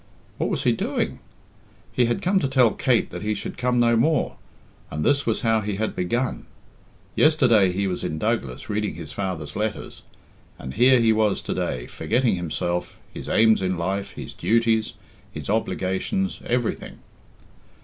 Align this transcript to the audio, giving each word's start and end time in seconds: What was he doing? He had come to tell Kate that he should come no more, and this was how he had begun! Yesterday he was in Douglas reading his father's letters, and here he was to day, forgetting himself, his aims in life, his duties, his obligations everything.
What 0.39 0.49
was 0.49 0.63
he 0.63 0.71
doing? 0.71 1.19
He 1.93 2.05
had 2.05 2.23
come 2.23 2.39
to 2.39 2.47
tell 2.47 2.71
Kate 2.71 3.11
that 3.11 3.21
he 3.21 3.35
should 3.35 3.55
come 3.55 3.79
no 3.79 3.95
more, 3.95 4.35
and 4.89 5.05
this 5.05 5.27
was 5.27 5.41
how 5.41 5.61
he 5.61 5.75
had 5.75 5.95
begun! 5.95 6.47
Yesterday 7.15 7.71
he 7.71 7.85
was 7.85 8.03
in 8.03 8.17
Douglas 8.17 8.67
reading 8.67 8.95
his 8.95 9.13
father's 9.13 9.55
letters, 9.55 10.01
and 10.57 10.73
here 10.73 10.99
he 10.99 11.13
was 11.13 11.39
to 11.41 11.53
day, 11.53 11.85
forgetting 11.85 12.35
himself, 12.35 12.97
his 13.13 13.29
aims 13.29 13.61
in 13.61 13.77
life, 13.77 14.13
his 14.13 14.33
duties, 14.33 14.95
his 15.31 15.51
obligations 15.51 16.41
everything. 16.47 16.97